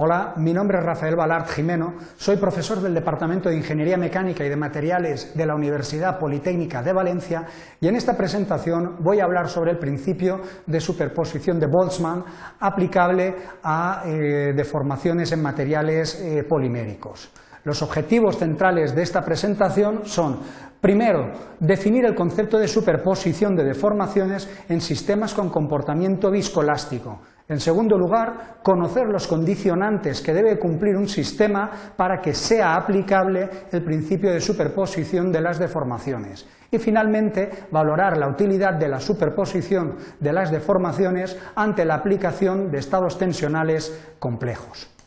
Hola, 0.00 0.34
mi 0.36 0.52
nombre 0.52 0.78
es 0.78 0.84
Rafael 0.84 1.16
Balart 1.16 1.48
Jimeno, 1.48 1.94
soy 2.16 2.36
profesor 2.36 2.80
del 2.80 2.94
Departamento 2.94 3.48
de 3.48 3.56
Ingeniería 3.56 3.96
Mecánica 3.96 4.44
y 4.44 4.48
de 4.48 4.54
Materiales 4.54 5.36
de 5.36 5.44
la 5.44 5.56
Universidad 5.56 6.20
Politécnica 6.20 6.84
de 6.84 6.92
Valencia 6.92 7.44
y 7.80 7.88
en 7.88 7.96
esta 7.96 8.16
presentación 8.16 8.98
voy 9.00 9.18
a 9.18 9.24
hablar 9.24 9.48
sobre 9.48 9.72
el 9.72 9.78
principio 9.78 10.40
de 10.64 10.78
superposición 10.78 11.58
de 11.58 11.66
Boltzmann 11.66 12.22
aplicable 12.60 13.34
a 13.64 14.04
eh, 14.06 14.52
deformaciones 14.54 15.32
en 15.32 15.42
materiales 15.42 16.22
eh, 16.22 16.44
poliméricos. 16.48 17.32
Los 17.64 17.82
objetivos 17.82 18.38
centrales 18.38 18.94
de 18.94 19.02
esta 19.02 19.24
presentación 19.24 20.02
son, 20.04 20.38
primero, 20.80 21.32
definir 21.58 22.04
el 22.04 22.14
concepto 22.14 22.56
de 22.56 22.68
superposición 22.68 23.56
de 23.56 23.64
deformaciones 23.64 24.48
en 24.68 24.80
sistemas 24.80 25.34
con 25.34 25.50
comportamiento 25.50 26.30
viscoelástico. 26.30 27.18
En 27.48 27.60
segundo 27.60 27.96
lugar, 27.96 28.58
conocer 28.62 29.06
los 29.08 29.26
condicionantes 29.26 30.20
que 30.20 30.34
debe 30.34 30.58
cumplir 30.58 30.96
un 30.96 31.08
sistema 31.08 31.70
para 31.96 32.20
que 32.20 32.34
sea 32.34 32.76
aplicable 32.76 33.48
el 33.72 33.82
principio 33.82 34.30
de 34.30 34.40
superposición 34.42 35.32
de 35.32 35.40
las 35.40 35.58
deformaciones. 35.58 36.46
Y 36.70 36.76
finalmente, 36.76 37.48
valorar 37.70 38.18
la 38.18 38.28
utilidad 38.28 38.74
de 38.74 38.88
la 38.88 39.00
superposición 39.00 39.96
de 40.20 40.32
las 40.34 40.50
deformaciones 40.50 41.38
ante 41.54 41.86
la 41.86 41.94
aplicación 41.94 42.70
de 42.70 42.78
estados 42.78 43.16
tensionales 43.16 43.98
complejos. 44.18 44.97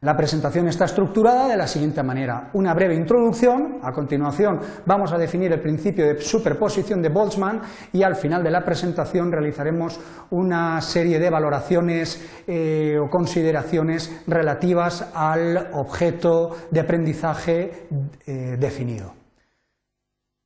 La 0.00 0.16
presentación 0.16 0.68
está 0.68 0.84
estructurada 0.84 1.48
de 1.48 1.56
la 1.56 1.66
siguiente 1.66 2.04
manera. 2.04 2.50
Una 2.52 2.72
breve 2.72 2.94
introducción, 2.94 3.80
a 3.82 3.90
continuación 3.90 4.60
vamos 4.86 5.12
a 5.12 5.18
definir 5.18 5.52
el 5.52 5.60
principio 5.60 6.06
de 6.06 6.20
superposición 6.20 7.02
de 7.02 7.08
Boltzmann 7.08 7.62
y 7.92 8.04
al 8.04 8.14
final 8.14 8.44
de 8.44 8.52
la 8.52 8.64
presentación 8.64 9.32
realizaremos 9.32 9.98
una 10.30 10.80
serie 10.82 11.18
de 11.18 11.30
valoraciones 11.30 12.44
eh, 12.46 12.96
o 12.96 13.10
consideraciones 13.10 14.22
relativas 14.28 15.10
al 15.12 15.70
objeto 15.72 16.54
de 16.70 16.78
aprendizaje 16.78 17.88
eh, 18.24 18.56
definido. 18.56 19.14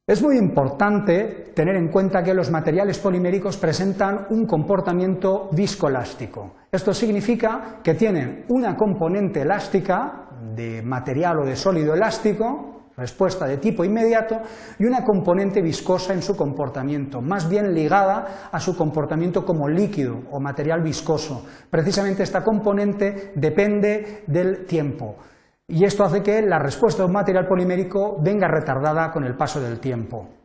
Es 0.07 0.23
muy 0.23 0.39
importante 0.39 1.53
tener 1.55 1.77
en 1.77 1.89
cuenta 1.89 2.23
que 2.23 2.33
los 2.33 2.51
materiales 2.51 2.99
poliméricos 2.99 3.59
presentan 3.59 4.29
un 4.31 4.47
comportamiento 4.47 5.51
viscoelástico. 5.53 6.62
Esto 6.75 6.95
significa 6.95 7.81
que 7.85 7.93
tienen 7.93 8.47
una 8.49 8.75
componente 8.75 9.43
elástica 9.43 10.27
de 10.57 10.81
material 10.81 11.41
o 11.41 11.45
de 11.45 11.55
sólido 11.55 11.93
elástico, 11.93 12.89
respuesta 12.97 13.45
de 13.45 13.59
tipo 13.59 13.85
inmediato, 13.85 14.41
y 14.79 14.87
una 14.87 15.05
componente 15.05 15.61
viscosa 15.61 16.15
en 16.15 16.23
su 16.23 16.35
comportamiento, 16.35 17.21
más 17.21 17.47
bien 17.47 17.75
ligada 17.75 18.49
a 18.51 18.59
su 18.59 18.75
comportamiento 18.75 19.45
como 19.45 19.69
líquido 19.69 20.19
o 20.31 20.41
material 20.41 20.83
viscoso. 20.83 21.45
Precisamente 21.69 22.23
esta 22.23 22.43
componente 22.43 23.33
depende 23.35 24.25
del 24.27 24.65
tiempo 24.65 25.17
y 25.69 25.85
esto 25.85 26.05
hace 26.05 26.23
que 26.23 26.41
la 26.41 26.59
respuesta 26.59 27.03
de 27.03 27.09
un 27.09 27.13
material 27.13 27.47
polimérico 27.47 28.17
venga 28.23 28.49
retardada 28.49 29.11
con 29.11 29.25
el 29.25 29.37
paso 29.37 29.61
del 29.61 29.79
tiempo. 29.79 30.42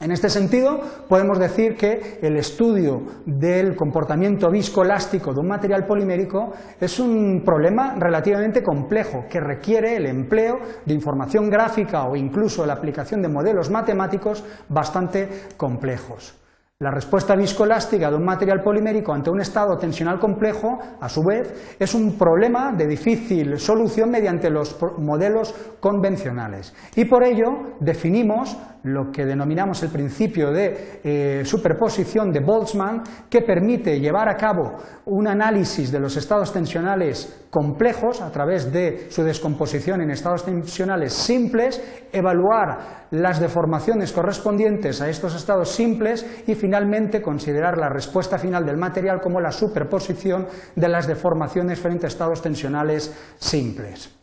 En 0.00 0.12
este 0.12 0.30
sentido, 0.30 0.80
podemos 1.10 1.38
decir 1.38 1.76
que 1.76 2.18
el 2.22 2.38
estudio 2.38 3.02
del 3.26 3.76
comportamiento 3.76 4.50
viscoelástico 4.50 5.34
de 5.34 5.40
un 5.40 5.48
material 5.48 5.84
polimérico 5.84 6.54
es 6.80 6.98
un 6.98 7.42
problema 7.44 7.96
relativamente 7.98 8.62
complejo 8.62 9.26
que 9.28 9.40
requiere 9.40 9.96
el 9.96 10.06
empleo 10.06 10.58
de 10.86 10.94
información 10.94 11.50
gráfica 11.50 12.04
o 12.04 12.16
incluso 12.16 12.64
la 12.64 12.72
aplicación 12.72 13.20
de 13.20 13.28
modelos 13.28 13.68
matemáticos 13.68 14.42
bastante 14.70 15.28
complejos. 15.58 16.34
La 16.82 16.90
respuesta 16.90 17.36
viscoelástica 17.36 18.08
de 18.08 18.16
un 18.16 18.24
material 18.24 18.62
polimérico 18.62 19.12
ante 19.12 19.28
un 19.28 19.42
estado 19.42 19.76
tensional 19.76 20.18
complejo, 20.18 20.78
a 20.98 21.10
su 21.10 21.22
vez, 21.22 21.76
es 21.78 21.92
un 21.92 22.16
problema 22.16 22.72
de 22.72 22.86
difícil 22.86 23.58
solución 23.58 24.10
mediante 24.10 24.48
los 24.48 24.78
modelos 24.96 25.54
convencionales. 25.78 26.74
Y 26.96 27.04
por 27.04 27.22
ello 27.22 27.74
definimos 27.80 28.56
lo 28.84 29.10
que 29.10 29.24
denominamos 29.24 29.82
el 29.82 29.90
principio 29.90 30.50
de 30.50 31.00
eh, 31.02 31.44
superposición 31.44 32.30
de 32.30 32.40
Boltzmann, 32.40 33.02
que 33.28 33.42
permite 33.42 34.00
llevar 34.00 34.28
a 34.28 34.36
cabo 34.36 34.76
un 35.06 35.28
análisis 35.28 35.90
de 35.92 36.00
los 36.00 36.16
estados 36.16 36.52
tensionales 36.52 37.46
complejos 37.50 38.20
a 38.20 38.30
través 38.30 38.72
de 38.72 39.10
su 39.10 39.22
descomposición 39.22 40.00
en 40.00 40.10
estados 40.10 40.44
tensionales 40.44 41.12
simples, 41.12 41.82
evaluar 42.12 43.06
las 43.10 43.40
deformaciones 43.40 44.12
correspondientes 44.12 45.00
a 45.00 45.08
estos 45.08 45.34
estados 45.34 45.70
simples 45.70 46.24
y 46.46 46.54
finalmente 46.54 47.20
considerar 47.20 47.76
la 47.76 47.88
respuesta 47.88 48.38
final 48.38 48.64
del 48.64 48.76
material 48.76 49.20
como 49.20 49.40
la 49.40 49.50
superposición 49.50 50.46
de 50.76 50.88
las 50.88 51.06
deformaciones 51.06 51.80
frente 51.80 52.06
a 52.06 52.08
estados 52.08 52.40
tensionales 52.40 53.12
simples. 53.38 54.16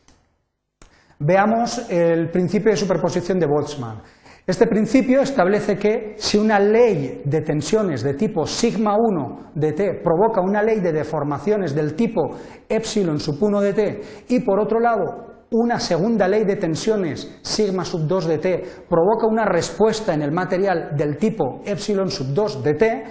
Veamos 1.19 1.89
el 1.89 2.29
principio 2.29 2.71
de 2.71 2.77
superposición 2.77 3.39
de 3.39 3.47
Boltzmann. 3.47 4.01
Este 4.47 4.65
principio 4.65 5.19
establece 5.19 5.75
que 5.75 6.15
si 6.17 6.37
una 6.37 6.57
ley 6.57 7.21
de 7.25 7.41
tensiones 7.41 8.01
de 8.01 8.13
tipo 8.13 8.47
sigma 8.47 8.95
1 8.97 9.51
de 9.53 9.73
t 9.73 9.93
provoca 10.01 10.39
una 10.39 10.63
ley 10.63 10.79
de 10.79 10.93
deformaciones 10.93 11.75
del 11.75 11.95
tipo 11.95 12.29
epsilon 12.69 13.19
sub 13.19 13.43
1 13.43 13.59
de 13.59 13.73
t 13.73 14.01
y 14.29 14.39
por 14.39 14.61
otro 14.61 14.79
lado 14.79 15.03
una 15.51 15.81
segunda 15.81 16.29
ley 16.29 16.45
de 16.45 16.55
tensiones 16.55 17.39
sigma 17.41 17.83
sub 17.83 18.07
2 18.07 18.25
de 18.25 18.37
t 18.37 18.63
provoca 18.87 19.27
una 19.27 19.43
respuesta 19.43 20.13
en 20.13 20.21
el 20.21 20.31
material 20.31 20.95
del 20.95 21.17
tipo 21.17 21.61
epsilon 21.65 22.09
sub 22.09 22.27
2 22.27 22.63
de 22.63 22.73
t, 22.75 23.03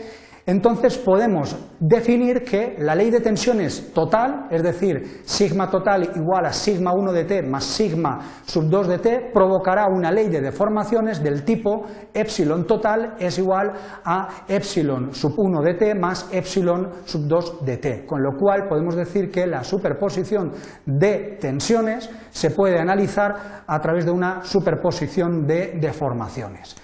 entonces 0.46 0.96
podemos 0.96 1.56
definir 1.80 2.44
que 2.44 2.76
la 2.78 2.94
ley 2.94 3.10
de 3.10 3.20
tensiones 3.20 3.92
total, 3.92 4.46
es 4.48 4.62
decir, 4.62 5.22
sigma 5.24 5.68
total 5.68 6.12
igual 6.14 6.46
a 6.46 6.52
sigma 6.52 6.92
1 6.94 7.12
de 7.12 7.24
t 7.24 7.42
más 7.42 7.64
sigma 7.64 8.20
sub 8.46 8.70
2 8.70 8.88
de 8.88 8.98
t, 8.98 9.30
provocará 9.34 9.86
una 9.88 10.12
ley 10.12 10.28
de 10.28 10.40
deformaciones 10.40 11.20
del 11.20 11.44
tipo 11.44 11.84
epsilon 12.14 12.64
total 12.64 13.16
es 13.18 13.38
igual 13.38 13.72
a 14.04 14.28
epsilon 14.46 15.12
sub 15.12 15.34
1 15.36 15.62
de 15.62 15.74
t 15.74 15.94
más 15.96 16.28
epsilon 16.30 16.90
sub 17.04 17.26
2 17.26 17.64
de 17.64 17.76
t, 17.78 18.06
con 18.06 18.22
lo 18.22 18.36
cual 18.38 18.68
podemos 18.68 18.94
decir 18.94 19.32
que 19.32 19.48
la 19.48 19.64
superposición 19.64 20.52
de 20.86 21.38
tensiones 21.40 22.08
se 22.30 22.50
puede 22.50 22.78
analizar 22.78 23.64
a 23.66 23.80
través 23.80 24.04
de 24.04 24.12
una 24.12 24.44
superposición 24.44 25.44
de 25.44 25.78
deformaciones. 25.80 26.76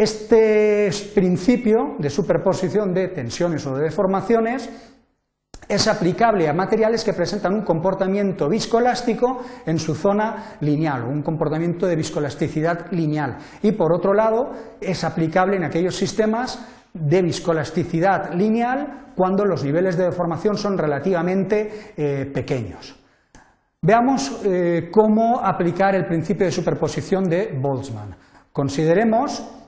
Este 0.00 0.88
principio 1.14 1.96
de 1.98 2.08
superposición 2.08 2.94
de 2.94 3.08
tensiones 3.08 3.66
o 3.66 3.76
de 3.76 3.82
deformaciones 3.82 4.70
es 5.68 5.88
aplicable 5.88 6.48
a 6.48 6.54
materiales 6.54 7.04
que 7.04 7.12
presentan 7.12 7.52
un 7.52 7.64
comportamiento 7.64 8.48
viscoelástico 8.48 9.44
en 9.66 9.78
su 9.78 9.94
zona 9.94 10.56
lineal, 10.60 11.04
un 11.04 11.20
comportamiento 11.20 11.86
de 11.86 11.96
viscoelasticidad 11.96 12.90
lineal. 12.92 13.36
Y 13.62 13.72
por 13.72 13.92
otro 13.92 14.14
lado, 14.14 14.52
es 14.80 15.04
aplicable 15.04 15.56
en 15.58 15.64
aquellos 15.64 15.96
sistemas 15.96 16.66
de 16.94 17.20
viscoelasticidad 17.20 18.32
lineal 18.32 19.12
cuando 19.14 19.44
los 19.44 19.62
niveles 19.62 19.98
de 19.98 20.04
deformación 20.04 20.56
son 20.56 20.78
relativamente 20.78 21.92
eh, 21.94 22.24
pequeños. 22.32 22.98
Veamos 23.82 24.40
eh, 24.46 24.88
cómo 24.90 25.40
aplicar 25.44 25.94
el 25.94 26.06
principio 26.06 26.46
de 26.46 26.52
superposición 26.52 27.24
de 27.24 27.54
Boltzmann. 27.60 28.16
Consideremos 28.50 29.59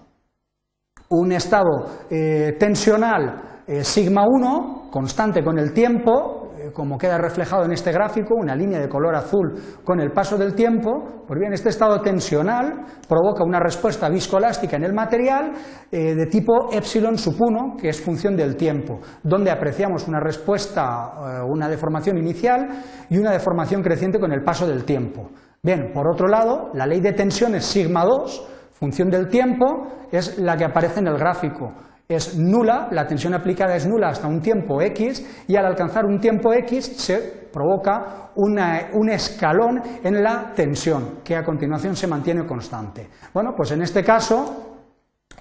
un 1.12 1.32
estado 1.32 1.86
eh, 2.10 2.56
tensional 2.58 3.62
eh, 3.66 3.84
sigma 3.84 4.24
1, 4.26 4.88
constante 4.90 5.44
con 5.44 5.58
el 5.58 5.72
tiempo, 5.72 6.52
eh, 6.58 6.70
como 6.72 6.98
queda 6.98 7.18
reflejado 7.18 7.64
en 7.64 7.72
este 7.72 7.92
gráfico, 7.92 8.34
una 8.34 8.56
línea 8.56 8.80
de 8.80 8.88
color 8.88 9.14
azul 9.14 9.52
con 9.84 10.00
el 10.00 10.10
paso 10.10 10.36
del 10.36 10.54
tiempo, 10.54 11.24
pues 11.26 11.38
bien, 11.38 11.52
este 11.52 11.68
estado 11.68 12.00
tensional 12.00 12.84
provoca 13.06 13.44
una 13.44 13.60
respuesta 13.60 14.08
viscoelástica 14.08 14.76
en 14.76 14.84
el 14.84 14.92
material 14.92 15.52
de 15.90 16.26
tipo 16.26 16.72
epsilon 16.72 17.16
sub 17.18 17.36
1, 17.38 17.76
que 17.78 17.90
es 17.90 18.00
función 18.00 18.36
del 18.36 18.56
tiempo, 18.56 19.00
donde 19.22 19.50
apreciamos 19.50 20.08
una 20.08 20.20
respuesta, 20.20 21.44
una 21.46 21.68
deformación 21.68 22.18
inicial 22.18 22.68
y 23.08 23.18
una 23.18 23.30
deformación 23.30 23.82
creciente 23.82 24.18
con 24.18 24.32
el 24.32 24.42
paso 24.42 24.66
del 24.66 24.84
tiempo. 24.84 25.30
Bien, 25.62 25.92
por 25.94 26.08
otro 26.08 26.26
lado, 26.26 26.70
la 26.74 26.86
ley 26.86 27.00
de 27.00 27.12
tensión 27.12 27.54
es 27.54 27.64
sigma 27.64 28.04
2, 28.04 28.48
función 28.82 29.08
del 29.08 29.28
tiempo 29.28 30.08
es 30.10 30.38
la 30.38 30.56
que 30.56 30.64
aparece 30.64 30.98
en 30.98 31.06
el 31.06 31.16
gráfico. 31.16 31.72
Es 32.08 32.36
nula, 32.36 32.88
la 32.90 33.06
tensión 33.06 33.32
aplicada 33.32 33.76
es 33.76 33.86
nula 33.86 34.08
hasta 34.08 34.26
un 34.26 34.40
tiempo 34.40 34.82
x 34.82 35.44
y 35.46 35.54
al 35.54 35.66
alcanzar 35.66 36.04
un 36.04 36.18
tiempo 36.18 36.52
x 36.52 36.96
se 36.96 37.48
provoca 37.52 38.32
un 38.34 39.08
escalón 39.08 39.80
en 40.02 40.20
la 40.20 40.52
tensión 40.52 41.20
que 41.22 41.36
a 41.36 41.44
continuación 41.44 41.94
se 41.94 42.08
mantiene 42.08 42.44
constante. 42.44 43.08
Bueno, 43.32 43.52
pues 43.56 43.70
en 43.70 43.82
este 43.82 44.02
caso 44.02 44.71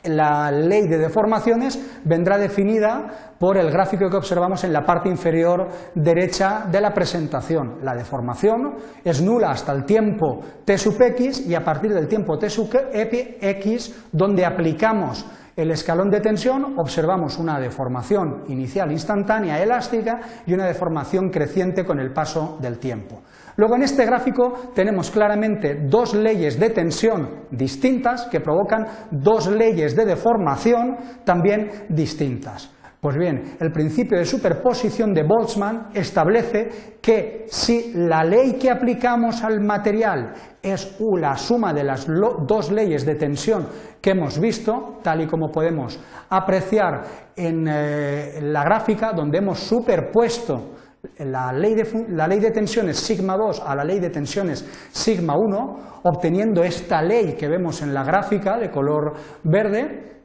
la 0.03 0.51
ley 0.51 0.87
de 0.87 0.97
deformaciones 0.97 1.79
vendrá 2.03 2.37
definida 2.37 3.35
por 3.39 3.57
el 3.57 3.71
gráfico 3.71 4.09
que 4.09 4.17
observamos 4.17 4.63
en 4.63 4.73
la 4.73 4.85
parte 4.85 5.09
inferior 5.09 5.67
derecha 5.95 6.65
de 6.71 6.81
la 6.81 6.93
presentación. 6.93 7.79
La 7.83 7.95
deformación 7.95 8.75
es 9.03 9.21
nula 9.21 9.51
hasta 9.51 9.71
el 9.71 9.85
tiempo 9.85 10.41
t 10.65 10.77
sub 10.77 11.01
x 11.01 11.47
y 11.47 11.55
a 11.55 11.63
partir 11.63 11.93
del 11.93 12.07
tiempo 12.07 12.37
t 12.37 12.49
sub 12.49 12.69
x, 12.93 14.05
donde 14.11 14.45
aplicamos 14.45 15.25
el 15.55 15.71
escalón 15.71 16.09
de 16.09 16.21
tensión 16.21 16.75
observamos 16.77 17.37
una 17.37 17.59
deformación 17.59 18.43
inicial 18.47 18.91
instantánea 18.91 19.61
elástica 19.61 20.19
y 20.45 20.53
una 20.53 20.65
deformación 20.65 21.29
creciente 21.29 21.85
con 21.85 21.99
el 21.99 22.13
paso 22.13 22.57
del 22.61 22.79
tiempo. 22.79 23.21
Luego 23.57 23.75
en 23.75 23.83
este 23.83 24.05
gráfico 24.05 24.71
tenemos 24.73 25.11
claramente 25.11 25.81
dos 25.85 26.13
leyes 26.13 26.59
de 26.59 26.69
tensión 26.69 27.45
distintas 27.51 28.25
que 28.25 28.39
provocan 28.39 28.87
dos 29.11 29.47
leyes 29.47 29.95
de 29.95 30.05
deformación 30.05 30.97
también 31.25 31.85
distintas. 31.89 32.71
Pues 33.01 33.17
bien, 33.17 33.57
el 33.59 33.71
principio 33.71 34.19
de 34.19 34.25
superposición 34.25 35.11
de 35.11 35.23
Boltzmann 35.23 35.87
establece 35.91 36.97
que 37.01 37.45
si 37.47 37.93
la 37.95 38.23
ley 38.23 38.59
que 38.59 38.69
aplicamos 38.69 39.43
al 39.43 39.59
material 39.59 40.35
es 40.61 40.99
la 41.17 41.35
suma 41.35 41.73
de 41.73 41.83
las 41.83 42.05
dos 42.05 42.71
leyes 42.71 43.03
de 43.03 43.15
tensión 43.15 43.67
que 43.99 44.11
hemos 44.11 44.39
visto, 44.39 44.99
tal 45.01 45.21
y 45.21 45.25
como 45.25 45.49
podemos 45.49 45.99
apreciar 46.29 47.01
en 47.35 47.65
eh, 47.67 48.39
la 48.43 48.63
gráfica, 48.63 49.13
donde 49.13 49.39
hemos 49.39 49.57
superpuesto 49.57 50.75
la 51.17 51.51
ley, 51.51 51.73
de, 51.73 52.05
la 52.09 52.27
ley 52.27 52.39
de 52.39 52.51
tensiones 52.51 52.97
sigma 52.97 53.35
2 53.35 53.63
a 53.65 53.75
la 53.75 53.83
ley 53.83 53.99
de 53.99 54.11
tensiones 54.11 54.63
sigma 54.91 55.35
1, 55.35 56.01
obteniendo 56.03 56.63
esta 56.63 57.01
ley 57.01 57.33
que 57.33 57.47
vemos 57.47 57.81
en 57.81 57.95
la 57.95 58.03
gráfica 58.03 58.59
de 58.59 58.69
color 58.69 59.13
verde, 59.43 60.20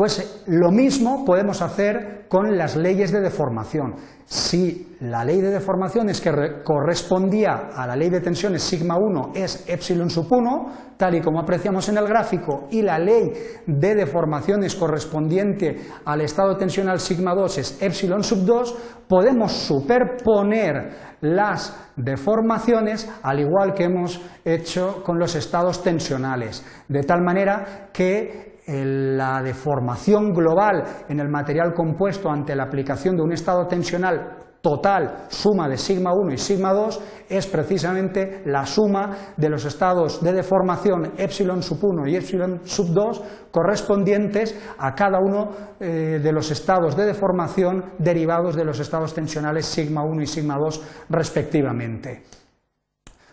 pues 0.00 0.44
lo 0.46 0.70
mismo 0.70 1.26
podemos 1.26 1.60
hacer 1.60 2.19
con 2.30 2.56
las 2.56 2.76
leyes 2.76 3.10
de 3.10 3.20
deformación. 3.20 3.96
Si 4.24 4.96
la 5.00 5.24
ley 5.24 5.40
de 5.40 5.50
deformación 5.50 6.08
es 6.10 6.20
que 6.20 6.62
correspondía 6.62 7.70
a 7.74 7.88
la 7.88 7.96
ley 7.96 8.08
de 8.08 8.20
tensiones 8.20 8.62
sigma 8.62 8.96
1 8.96 9.32
es 9.34 9.64
epsilon 9.68 10.08
sub 10.08 10.28
1, 10.30 10.94
tal 10.96 11.16
y 11.16 11.20
como 11.20 11.40
apreciamos 11.40 11.88
en 11.88 11.98
el 11.98 12.06
gráfico, 12.06 12.68
y 12.70 12.82
la 12.82 13.00
ley 13.00 13.32
de 13.66 13.94
deformaciones 13.96 14.76
correspondiente 14.76 15.76
al 16.04 16.20
estado 16.20 16.56
tensional 16.56 17.00
sigma 17.00 17.34
2 17.34 17.58
es 17.58 17.82
epsilon 17.82 18.22
sub 18.22 18.44
2, 18.44 18.78
podemos 19.08 19.50
superponer 19.50 21.16
las 21.22 21.90
deformaciones 21.96 23.10
al 23.24 23.40
igual 23.40 23.74
que 23.74 23.86
hemos 23.86 24.20
hecho 24.44 25.02
con 25.02 25.18
los 25.18 25.34
estados 25.34 25.82
tensionales, 25.82 26.64
de 26.86 27.02
tal 27.02 27.22
manera 27.22 27.88
que 27.92 28.50
la 28.72 29.42
deformación 29.42 30.32
global 30.32 30.84
en 31.08 31.18
el 31.18 31.28
material 31.28 31.72
compuesto 31.74 32.19
ante 32.28 32.56
la 32.56 32.64
aplicación 32.64 33.16
de 33.16 33.22
un 33.22 33.32
estado 33.32 33.66
tensional 33.66 34.36
total, 34.60 35.24
suma 35.28 35.68
de 35.68 35.76
sigma 35.76 36.12
1 36.12 36.34
y 36.34 36.38
sigma 36.38 36.72
2, 36.72 37.00
es 37.30 37.46
precisamente 37.46 38.42
la 38.44 38.66
suma 38.66 39.32
de 39.36 39.48
los 39.48 39.64
estados 39.64 40.22
de 40.22 40.32
deformación 40.32 41.12
epsilon 41.16 41.62
sub 41.62 41.78
1 41.82 42.06
y 42.08 42.16
epsilon 42.16 42.60
sub 42.64 42.88
2 42.92 43.22
correspondientes 43.50 44.58
a 44.78 44.94
cada 44.94 45.18
uno 45.18 45.48
eh, 45.80 46.20
de 46.22 46.32
los 46.32 46.50
estados 46.50 46.96
de 46.96 47.06
deformación 47.06 47.92
derivados 47.98 48.54
de 48.54 48.64
los 48.64 48.78
estados 48.80 49.14
tensionales 49.14 49.64
sigma 49.64 50.02
1 50.04 50.22
y 50.22 50.26
sigma 50.26 50.56
2 50.58 51.06
respectivamente. 51.08 52.39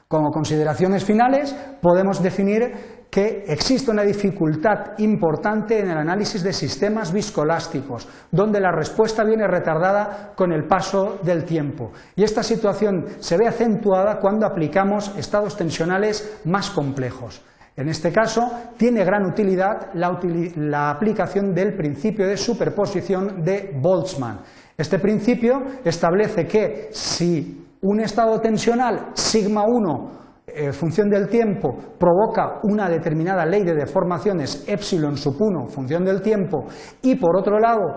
Como 0.07 0.31
consideraciones 0.31 1.03
finales, 1.03 1.53
podemos 1.81 2.23
definir 2.23 2.97
que 3.09 3.43
existe 3.47 3.91
una 3.91 4.03
dificultad 4.03 4.97
importante 4.99 5.79
en 5.79 5.89
el 5.89 5.97
análisis 5.97 6.43
de 6.43 6.53
sistemas 6.53 7.11
viscolásticos, 7.11 8.07
donde 8.31 8.61
la 8.61 8.71
respuesta 8.71 9.25
viene 9.25 9.47
retardada 9.47 10.33
con 10.35 10.53
el 10.53 10.65
paso 10.65 11.19
del 11.23 11.43
tiempo. 11.43 11.91
Y 12.15 12.23
esta 12.23 12.41
situación 12.41 13.05
se 13.19 13.37
ve 13.37 13.47
acentuada 13.47 14.19
cuando 14.19 14.45
aplicamos 14.45 15.13
estados 15.17 15.57
tensionales 15.57 16.39
más 16.45 16.69
complejos. 16.69 17.41
En 17.75 17.89
este 17.89 18.11
caso, 18.11 18.49
tiene 18.77 19.03
gran 19.03 19.25
utilidad 19.25 19.89
la, 19.93 20.89
aplicación 20.89 21.53
del 21.53 21.75
principio 21.75 22.25
de 22.27 22.37
superposición 22.37 23.43
de 23.43 23.77
Boltzmann. 23.79 24.39
Este 24.77 24.99
principio 24.99 25.63
establece 25.83 26.47
que 26.47 26.89
si 26.91 27.66
un 27.81 27.99
estado 27.99 28.39
tensional 28.39 29.11
sigma 29.13 29.65
1 29.67 30.11
en 30.47 30.73
función 30.73 31.09
del 31.09 31.27
tiempo 31.27 31.75
provoca 31.99 32.59
una 32.63 32.89
determinada 32.89 33.45
ley 33.45 33.63
de 33.63 33.75
deformaciones 33.75 34.63
epsilon 34.67 35.17
sub 35.17 35.35
1 35.39 35.67
función 35.67 36.05
del 36.05 36.21
tiempo 36.21 36.65
y 37.01 37.15
por 37.15 37.37
otro 37.37 37.59
lado 37.59 37.95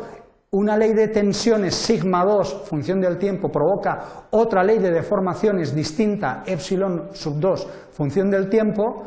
una 0.52 0.76
ley 0.76 0.92
de 0.92 1.08
tensiones 1.08 1.74
sigma 1.74 2.24
2 2.24 2.64
función 2.64 3.00
del 3.00 3.18
tiempo 3.18 3.48
provoca 3.48 4.26
otra 4.30 4.64
ley 4.64 4.78
de 4.78 4.90
deformaciones 4.90 5.74
distinta 5.74 6.42
epsilon 6.44 7.10
sub 7.12 7.38
2 7.38 7.68
función 7.92 8.30
del 8.30 8.48
tiempo 8.50 9.04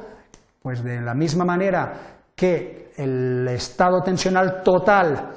pues 0.62 0.84
de 0.84 1.02
la 1.02 1.14
misma 1.14 1.44
manera 1.44 1.94
que 2.34 2.92
el 2.96 3.46
estado 3.50 4.02
tensional 4.02 4.64
total 4.64 5.32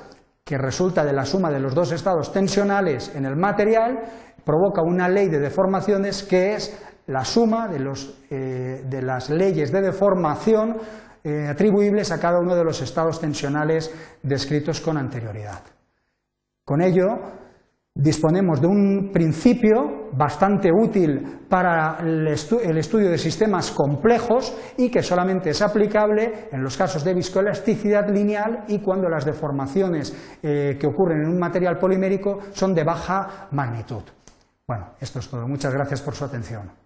que 0.44 0.56
resulta 0.56 1.04
de 1.04 1.12
la 1.12 1.24
suma 1.24 1.50
de 1.50 1.58
los 1.58 1.74
dos 1.74 1.90
estados 1.90 2.32
tensionales 2.32 3.12
en 3.16 3.24
el 3.24 3.34
material 3.34 3.98
provoca 4.46 4.81
una 4.81 5.08
ley 5.08 5.28
de 5.28 5.40
deformaciones 5.40 6.22
que 6.22 6.54
es 6.54 6.81
la 7.08 7.25
suma 7.25 7.66
de, 7.66 7.78
eh, 8.31 9.02
las 9.02 9.28
leyes 9.28 9.72
de 9.72 9.82
deformación 9.82 10.76
eh, 11.25 11.48
atribuibles 11.48 12.12
a 12.12 12.20
cada 12.20 12.38
uno 12.38 12.54
de 12.54 12.62
los 12.62 12.81
estados 12.81 13.20
tensionales 13.20 13.93
descritos 14.22 14.81
con 14.81 14.96
anterioridad. 14.96 15.62
Con 16.64 16.81
ello, 16.81 17.06
disponemos 17.93 18.60
de 18.60 18.69
un 18.69 19.10
principio 19.12 20.10
bastante 20.12 20.70
útil 20.72 21.40
para 21.48 21.98
el, 22.00 22.28
estudio 22.28 23.10
de 23.10 23.19
sistemas 23.19 23.72
complejos 23.72 24.56
y 24.76 24.90
que 24.90 25.02
solamente 25.02 25.50
es 25.50 25.62
aplicable 25.62 26.48
en 26.52 26.62
los 26.62 26.76
casos 26.76 27.02
de 27.02 27.14
viscoelasticidad 27.14 28.08
lineal 28.08 28.64
y 28.69 28.78
cuando 28.78 29.08
las 29.08 29.25
deformaciones 29.25 30.38
eh, 30.40 30.76
que 30.78 30.87
ocurren 30.87 31.22
en 31.22 31.31
un 31.31 31.38
material 31.38 31.78
polimérico 31.78 32.38
son 32.52 32.75
de 32.75 32.84
baja 32.84 33.48
magnitud. 33.50 34.15
Bueno, 34.68 34.90
esto 35.00 35.20
es 35.20 35.28
todo. 35.28 35.46
Muchas 35.46 35.72
gracias 35.72 36.02
por 36.02 36.16
su 36.16 36.24
atención. 36.24 36.85